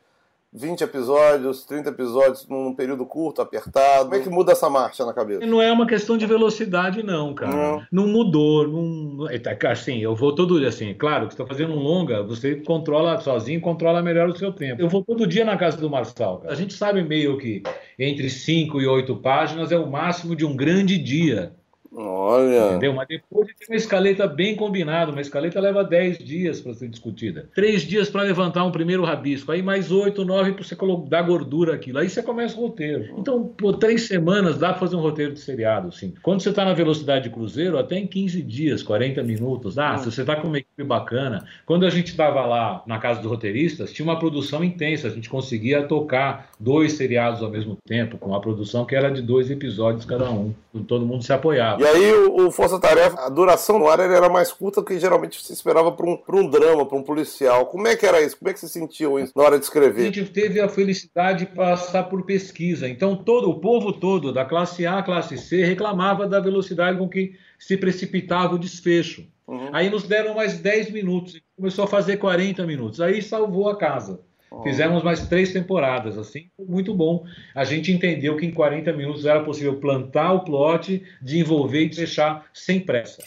[0.58, 4.06] 20 episódios, 30 episódios num período curto, apertado?
[4.06, 5.46] Como é que muda essa marcha na cabeça?
[5.46, 7.56] Não é uma questão de velocidade, não, cara.
[7.56, 8.68] Não, não mudou.
[8.68, 9.28] Não...
[9.70, 13.20] Assim, eu vou todo dia, assim, claro que você está fazendo um longa, você controla
[13.20, 14.82] sozinho, controla melhor o seu tempo.
[14.82, 16.40] Eu vou todo dia na casa do Marçal.
[16.40, 16.54] Cara.
[16.54, 17.62] A gente sabe meio que
[18.00, 21.54] entre 5 e 8 páginas é o máximo de um grande dia.
[21.98, 22.70] Olha.
[22.70, 22.94] Entendeu?
[22.94, 25.12] Mas depois tem uma escaleta bem combinada.
[25.12, 27.50] Uma escaleta leva 10 dias para ser discutida.
[27.56, 29.52] Três dias para levantar um primeiro rabisco.
[29.52, 31.98] Aí mais 8, 9 para você dar gordura aquilo.
[31.98, 33.16] Aí você começa o roteiro.
[33.18, 36.14] Então, por três semanas dá para fazer um roteiro de seriado, sim.
[36.22, 39.80] Quando você está na velocidade de cruzeiro, até em 15 dias, 40 minutos.
[39.80, 41.46] Ah, se você está com uma equipe bacana.
[41.66, 45.08] Quando a gente estava lá na casa dos roteiristas, tinha uma produção intensa.
[45.08, 49.22] A gente conseguia tocar dois seriados ao mesmo tempo, com uma produção que era de
[49.22, 50.54] dois episódios cada um.
[50.88, 51.82] Todo mundo se apoiava.
[51.82, 55.00] E aí o, o Força Tarefa, a duração no ar era mais curta do que
[55.00, 57.66] geralmente se esperava para um, um drama, para um policial.
[57.68, 58.38] Como é que era isso?
[58.38, 60.02] Como é que você sentiu isso na hora de escrever?
[60.02, 62.88] A gente teve a felicidade de passar por pesquisa.
[62.88, 67.10] Então todo o povo todo, da classe A à classe C, reclamava da velocidade com
[67.10, 69.26] que se precipitava o desfecho.
[69.48, 69.70] Uhum.
[69.72, 73.00] Aí nos deram mais 10 minutos, começou a fazer 40 minutos.
[73.00, 74.20] Aí salvou a casa.
[74.64, 77.26] Fizemos mais três temporadas, assim, muito bom.
[77.54, 82.46] A gente entendeu que em 40 minutos era possível plantar o plot, desenvolver e fechar
[82.54, 83.24] sem pressa.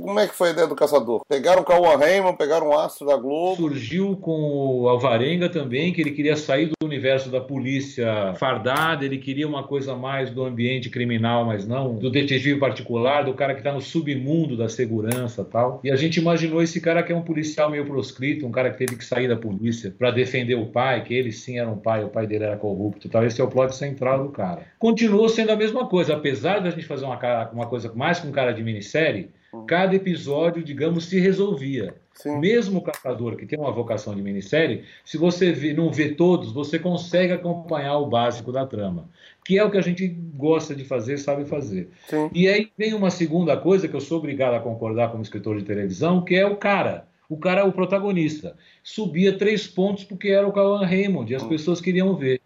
[0.00, 1.22] Como é que foi a ideia do Caçador?
[1.28, 3.62] Pegaram o Cauã Raymond, pegaram o Astro da Globo.
[3.62, 9.18] Surgiu com o Alvarenga também, que ele queria sair do universo da polícia fardada, ele
[9.18, 13.60] queria uma coisa mais do ambiente criminal, mas não do detetive particular, do cara que
[13.60, 15.80] está no submundo da segurança tal.
[15.84, 18.78] E a gente imaginou esse cara que é um policial meio proscrito, um cara que
[18.78, 22.04] teve que sair da polícia para defender o pai, que ele sim era um pai,
[22.04, 23.24] o pai dele era corrupto tal.
[23.24, 24.62] Esse é o plot central do cara.
[24.78, 27.18] Continuou sendo a mesma coisa, apesar da gente fazer uma,
[27.50, 29.30] uma coisa mais com cara de minissérie,
[29.66, 31.94] cada episódio, digamos, se resolvia.
[32.14, 32.38] Sim.
[32.38, 36.50] Mesmo o caçador que tem uma vocação de minissérie, se você vê, não vê todos,
[36.50, 39.08] você consegue acompanhar o básico da trama,
[39.44, 41.90] que é o que a gente gosta de fazer, sabe fazer.
[42.08, 42.30] Sim.
[42.32, 45.64] E aí vem uma segunda coisa que eu sou obrigado a concordar como escritor de
[45.64, 47.06] televisão, que é o cara.
[47.28, 48.56] O cara o protagonista.
[48.82, 51.48] Subia três pontos porque era o Cauan Raymond e as hum.
[51.48, 52.40] pessoas queriam ver.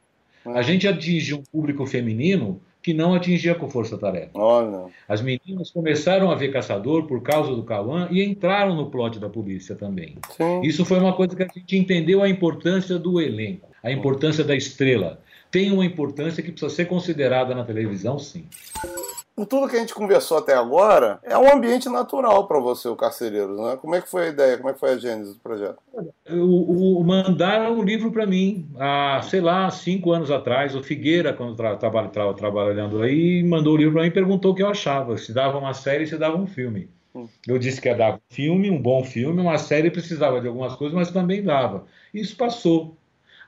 [0.44, 0.54] Hum.
[0.54, 4.30] A gente atinge um público feminino que não atingia com força-tarefa.
[5.06, 9.28] As meninas começaram a ver Caçador por causa do Cauã e entraram no plot da
[9.28, 10.16] polícia também.
[10.30, 10.62] Sim.
[10.62, 14.56] Isso foi uma coisa que a gente entendeu a importância do elenco, a importância da
[14.56, 15.20] estrela.
[15.50, 18.46] Tem uma importância que precisa ser considerada na televisão, sim
[19.40, 22.96] por tudo que a gente conversou até agora, é um ambiente natural para você, o
[22.96, 23.78] Carcereiros, né?
[23.80, 25.78] Como é que foi a ideia, como é que foi a gênese do projeto?
[26.28, 31.32] O, o mandaram um livro para mim, há, sei lá, cinco anos atrás, o Figueira,
[31.32, 34.68] quando estava tra trabalhando aí, mandou o livro para mim e perguntou o que eu
[34.68, 36.90] achava, se dava uma série, se dava um filme.
[37.14, 37.26] Hum.
[37.48, 40.76] Eu disse que ia dar um filme, um bom filme, uma série precisava de algumas
[40.76, 41.86] coisas, mas também dava.
[42.12, 42.94] Isso passou.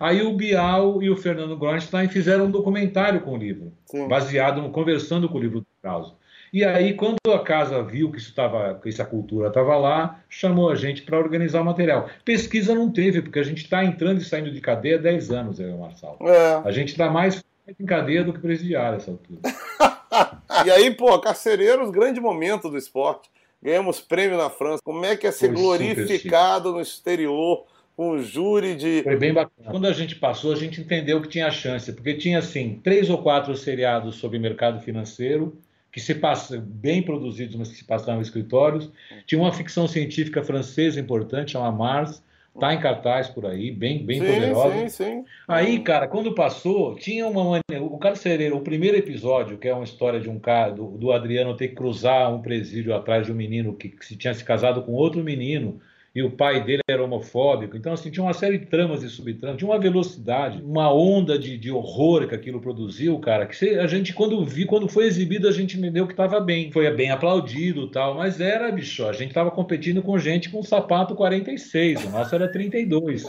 [0.00, 4.08] Aí o Bial e o Fernando Gronstein fizeram um documentário com o livro, Sim.
[4.08, 6.12] baseado no conversando com o livro Krause.
[6.52, 10.68] E aí, quando a casa viu que, isso tava, que essa cultura estava lá, chamou
[10.68, 12.10] a gente para organizar o material.
[12.24, 15.58] Pesquisa não teve, porque a gente está entrando e saindo de cadeia há 10 anos,
[15.58, 16.18] eu Marçal.
[16.20, 16.62] É.
[16.62, 19.40] A gente está mais em cadeia do que presidiário nessa altura.
[20.66, 23.30] e aí, pô, Carcereiros, grande momento do esporte.
[23.62, 24.82] Ganhamos prêmio na França.
[24.84, 27.64] Como é que é ser Foi glorificado no exterior
[27.96, 29.02] com um júri de.
[29.04, 29.70] Foi bem bacana.
[29.70, 33.22] Quando a gente passou, a gente entendeu que tinha chance, porque tinha assim três ou
[33.22, 35.56] quatro seriados sobre mercado financeiro
[35.92, 38.90] que se passam bem produzidos, mas que se passaram em escritórios.
[39.26, 42.24] Tinha uma ficção científica francesa importante, chama Mars,
[42.58, 44.88] tá em cartaz por aí, bem, bem sim, poderosa.
[44.88, 45.24] Sim, sim.
[45.46, 47.84] Aí, cara, quando passou, tinha uma maneira.
[47.84, 51.56] O carcereiro, o primeiro episódio, que é uma história de um cara, do, do Adriano
[51.56, 54.82] ter que cruzar um presídio atrás de um menino que, que se tinha se casado
[54.82, 55.78] com outro menino
[56.14, 57.76] e o pai dele era homofóbico.
[57.76, 61.56] Então, assim, tinha uma série de tramas e subtramas, tinha uma velocidade, uma onda de,
[61.56, 65.52] de horror que aquilo produziu, cara, que a gente, quando vi, quando foi exibido, a
[65.52, 66.70] gente entendeu que estava bem.
[66.70, 71.14] Foi bem aplaudido tal, mas era, bicho, a gente estava competindo com gente com sapato
[71.14, 73.24] 46, o nosso era 32.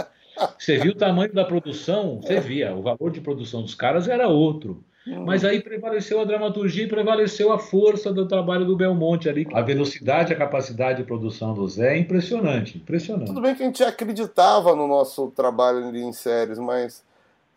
[0.58, 4.28] Você viu o tamanho da produção, você via, o valor de produção dos caras era
[4.28, 4.84] outro.
[5.05, 9.45] Mas aí prevaleceu a dramaturgia e prevaleceu a força do trabalho do Belmonte ali.
[9.53, 13.27] A velocidade, a capacidade de produção do Zé é impressionante, impressionante.
[13.27, 17.03] Tudo bem que a gente acreditava no nosso trabalho ali em séries, mas,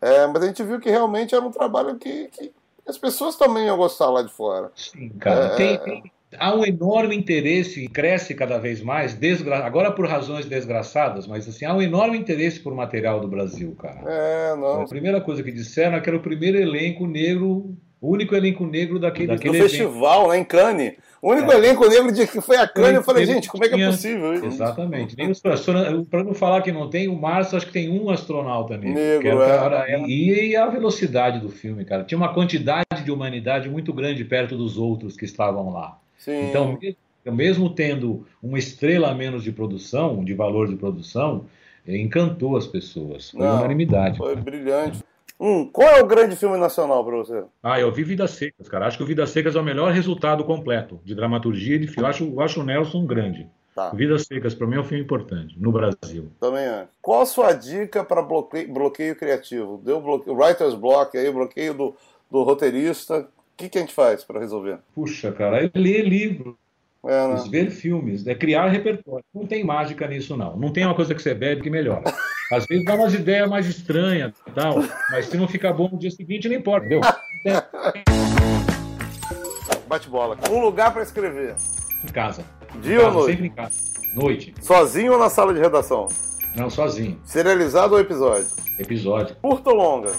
[0.01, 2.51] é, mas a gente viu que realmente era um trabalho que, que
[2.85, 4.71] as pessoas também iam gostar lá de fora.
[4.75, 5.45] Sim, cara.
[5.45, 5.55] É...
[5.55, 9.65] Tem, tem, há um enorme interesse e cresce cada vez mais, desgra...
[9.65, 14.01] agora por razões desgraçadas, mas assim, há um enorme interesse por material do Brasil, cara.
[14.05, 14.81] É, não.
[14.81, 18.65] A primeira coisa que disseram é que era o primeiro elenco negro O único elenco
[18.65, 20.93] negro daquele, daquele festival, né, em Cannes.
[21.19, 21.55] O único é.
[21.55, 24.33] elenco negro de que foi a Cannes, eu falei, gente, como é que é possível
[24.35, 24.45] isso?
[24.45, 25.17] Exatamente.
[25.17, 28.77] Nem os para não falar que não tem, o Márcio acho que tem um astronauta
[28.77, 28.93] negro.
[28.93, 29.93] negro é.
[29.93, 30.01] é.
[30.07, 32.03] e, e, a velocidade do filme, cara.
[32.03, 35.97] Tinha uma quantidade de humanidade muito grande perto dos outros que estavam lá.
[36.17, 36.49] Sim.
[36.49, 36.77] Então,
[37.25, 41.45] mesmo tendo uma estrela a menos de produção, de valor de produção,
[41.87, 43.31] encantou as pessoas.
[43.31, 44.17] Foi Não, unanimidade.
[44.17, 44.41] Foi cara.
[44.43, 45.03] brilhante.
[45.39, 47.43] Hum, qual é o grande filme nacional para você?
[47.61, 48.87] Ah, eu vi Vidas Secas, cara.
[48.87, 52.09] Acho que o Vidas Secas é o melhor resultado completo de dramaturgia e de filme.
[52.09, 53.47] Acho, eu acho o Nelson grande.
[53.75, 53.91] Tá.
[53.91, 56.31] Vidas Secas, para mim, é um filme importante no Brasil.
[56.39, 56.87] Também é.
[56.99, 59.79] Qual a sua dica para bloqueio, bloqueio, criativo?
[59.85, 61.95] Deu bloqueio, writer's block aí, bloqueio do,
[62.31, 63.27] do roteirista.
[63.57, 64.77] O que, que a gente faz para resolver?
[64.93, 66.55] Puxa, cara, é ler livro.
[67.03, 67.43] É, né?
[67.49, 69.25] Ver filmes, é criar repertório.
[69.33, 70.55] Não tem mágica nisso, não.
[70.55, 72.03] Não tem uma coisa que você bebe que melhora.
[72.51, 74.75] Às vezes dá umas ideias mais estranhas tal,
[75.09, 77.01] mas se não ficar bom no dia seguinte, não importa, entendeu?
[79.87, 80.37] Bate bola.
[80.51, 81.55] Um lugar para escrever.
[82.03, 82.45] Em casa.
[82.83, 83.31] Dia em casa, ou noite?
[83.31, 83.75] Sempre em casa.
[84.13, 84.53] Noite.
[84.61, 86.09] Sozinho ou na sala de redação?
[86.55, 87.19] Não, sozinho.
[87.25, 88.49] Serializado ou episódio?
[88.77, 89.35] Episódio.
[89.41, 90.11] Curto ou longa?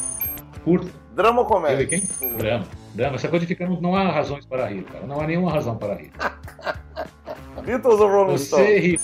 [0.65, 0.91] Curto.
[1.15, 1.87] Drama ou comédia?
[1.87, 2.03] quem?
[2.37, 2.67] Drama.
[2.95, 3.17] Drama.
[3.17, 5.07] Essa coisa fica, não, não há razões para rir, cara.
[5.07, 6.11] Não há nenhuma razão para rir.
[7.65, 8.65] Beatles ou Rolling Stone?
[8.65, 9.01] Você ri.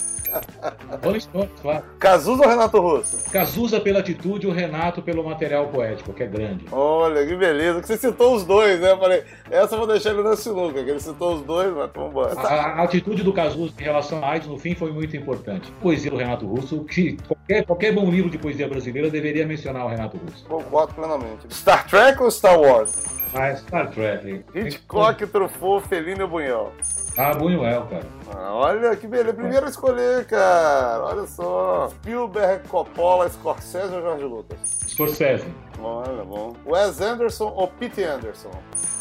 [1.02, 1.84] Rolling Stones, claro.
[1.98, 3.30] Cazuza ou Renato Russo?
[3.30, 6.64] Cazuza pela atitude, o Renato pelo material poético, que é grande.
[6.72, 7.80] Olha, que beleza.
[7.80, 8.92] Que você citou os dois, né?
[8.92, 11.90] Eu falei, essa eu vou deixar ele na sinuca, que ele citou os dois, mas
[11.94, 12.40] vamos embora.
[12.40, 15.70] A, a, atitude do Cazuza em relação a AIDS, no fim, foi muito importante.
[15.80, 19.88] Poesia do Renato Russo, que qualquer, qualquer bom livro de poesia brasileira deveria mencionar o
[19.88, 20.44] Renato Russo.
[20.46, 21.46] Concordo plenamente.
[21.50, 23.23] Star Trek ou Star Wars?
[23.34, 24.44] Ah, Star Trek.
[24.54, 26.72] Hitchcock, Truffaut, Fellini ou Bunhol?
[27.16, 28.06] Ah, Buñuel, cara.
[28.32, 29.34] Ah, olha que beleza.
[29.34, 31.04] Primeiro escolher, cara.
[31.04, 31.88] Olha só.
[31.90, 34.58] Spielberg, Coppola, Scorsese ou Jorge Lucas?
[34.88, 35.46] Scorsese.
[35.80, 36.54] Olha, bom.
[36.66, 38.50] Wes Anderson ou Pete Anderson?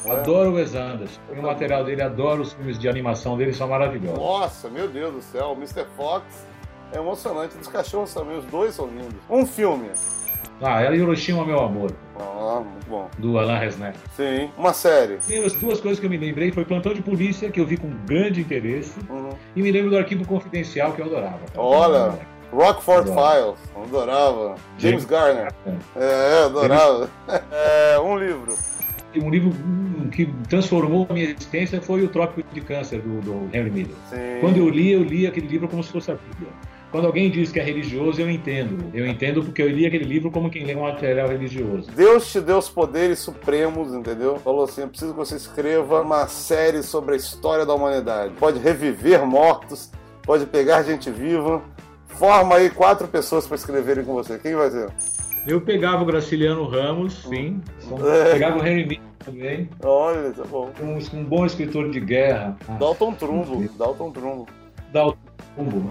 [0.10, 1.20] Adoro o Wes Anderson.
[1.32, 4.20] o material dele, adoro os filmes de animação dele, são maravilhosos.
[4.20, 5.52] Nossa, meu Deus do céu.
[5.52, 5.86] O Mr.
[5.96, 6.24] Fox
[6.92, 7.58] é emocionante.
[7.58, 9.16] Os cachorros também, os dois são lindos.
[9.30, 9.90] Um filme.
[10.64, 11.92] Ah, era Hiroshima, meu amor.
[12.18, 13.10] Ah, muito bom.
[13.18, 13.98] Do Alain Resnais.
[14.16, 14.50] Sim.
[14.58, 15.18] Uma série.
[15.28, 16.52] Tem as duas coisas que eu me lembrei.
[16.52, 18.98] Foi Plantão de Polícia, que eu vi com grande interesse.
[19.10, 19.32] Uhum.
[19.56, 21.40] E me lembro do Arquivo Confidencial, que eu adorava.
[21.56, 22.18] Olha,
[22.54, 23.60] Rockford Files.
[23.76, 24.56] Eu adorava.
[24.78, 25.52] James, James Garner.
[25.98, 27.10] É, eu adorava.
[27.52, 28.56] é, um livro.
[29.16, 29.54] Um livro
[30.12, 33.96] que transformou a minha existência foi O Trópico de Câncer, do, do Henry Miller.
[34.10, 34.40] Sim.
[34.40, 36.50] Quando eu li, eu li aquele livro como se fosse a Bíblia.
[36.94, 38.92] Quando alguém diz que é religioso, eu entendo.
[38.94, 41.90] Eu entendo porque eu li aquele livro como quem lê um material religioso.
[41.90, 44.38] Deus te deu os poderes supremos, entendeu?
[44.38, 48.36] Falou assim: eu preciso que você escreva uma série sobre a história da humanidade.
[48.36, 51.64] Pode reviver mortos, pode pegar gente viva.
[52.06, 54.38] Forma aí quatro pessoas para escreverem com você.
[54.38, 54.88] Quem vai ser?
[55.48, 57.60] Eu pegava o Graciliano Ramos, sim.
[58.06, 58.34] É.
[58.34, 59.68] Pegava o Henry também.
[59.84, 60.70] Olha, tá bom.
[60.80, 62.56] Um, um bom escritor de guerra.
[62.78, 63.68] Dalton Trumbo.
[63.80, 64.48] Dalton Trumbo.
[64.94, 65.23] Dalton Trumbo,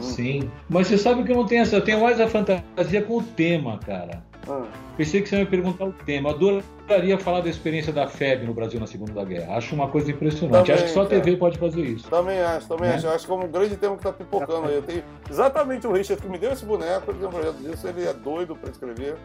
[0.01, 0.51] sim.
[0.69, 1.77] Mas você sabe que eu não tenho essa.
[1.77, 4.23] Eu tenho mais a fantasia com o tema, cara.
[4.49, 4.65] Ah.
[4.97, 6.31] Pensei que você ia me perguntar o tema.
[6.31, 9.57] Adoraria falar da experiência da FEB no Brasil na Segunda Guerra.
[9.57, 10.67] Acho uma coisa impressionante.
[10.67, 12.09] Também, acho que só a TV pode fazer isso.
[12.11, 12.97] Também acho, também né?
[12.97, 13.09] acho.
[13.09, 14.75] Acho que é um grande tema que está pipocando aí.
[14.75, 17.89] Eu tenho exatamente o Richard que me deu esse boneco, ele tem um projeto disso,
[17.89, 19.17] ele é doido para escrever.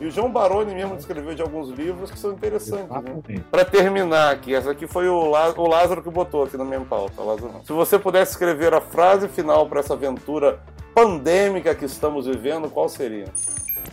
[0.00, 2.90] E o João Baroni mesmo escreveu de alguns livros que são interessantes.
[2.90, 3.42] Né?
[3.50, 7.22] Para terminar aqui, essa aqui foi o, o Lázaro que botou aqui na minha pauta.
[7.22, 7.52] Lázaro.
[7.64, 10.58] Se você pudesse escrever a frase final para essa aventura
[10.94, 13.26] pandêmica que estamos vivendo, qual seria?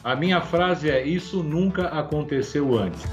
[0.04, 3.04] A minha frase é: Isso nunca aconteceu antes.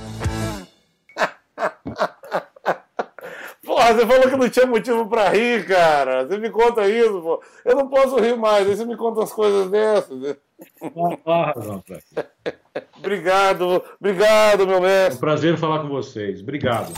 [3.64, 6.26] Porra, você falou que não tinha motivo para rir, cara.
[6.26, 7.42] Você me conta isso, pô.
[7.64, 10.36] Eu não posso rir mais, aí você me conta as coisas dessas.
[12.96, 15.12] obrigado, obrigado, meu mestre.
[15.12, 16.40] É um prazer falar com vocês.
[16.40, 16.90] Obrigado.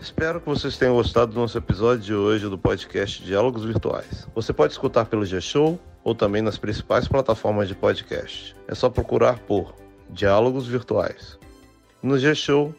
[0.00, 4.28] Espero que vocês tenham gostado do nosso episódio de hoje do podcast Diálogos Virtuais.
[4.34, 8.54] Você pode escutar pelo G-Show ou também nas principais plataformas de podcast.
[8.68, 9.74] É só procurar por
[10.10, 11.38] Diálogos Virtuais.
[12.02, 12.74] No G-Show,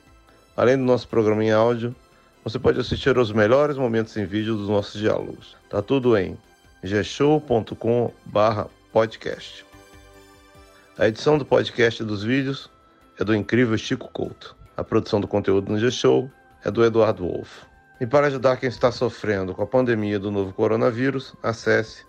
[0.56, 1.96] além do nosso programa em áudio,
[2.44, 5.58] você pode assistir aos melhores momentos em vídeo dos nossos diálogos.
[5.68, 6.38] Tá tudo em
[6.84, 9.66] gshow.com/podcast.
[10.98, 12.70] A edição do podcast e dos vídeos
[13.20, 14.56] é do incrível Chico Couto.
[14.78, 16.30] A produção do conteúdo no G-Show
[16.64, 17.66] é do Eduardo Wolff.
[18.00, 22.06] E para ajudar quem está sofrendo com a pandemia do novo coronavírus, acesse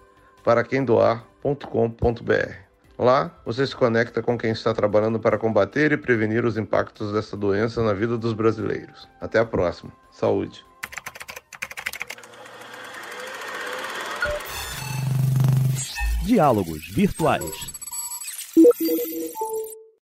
[0.46, 2.52] paraquemdoar.com.br.
[2.96, 7.37] Lá, você se conecta com quem está trabalhando para combater e prevenir os impactos dessa
[7.37, 9.09] doença na vida dos brasileiros.
[9.20, 9.90] Até a próxima.
[10.12, 10.64] Saúde.
[16.24, 17.76] Diálogos Virtuais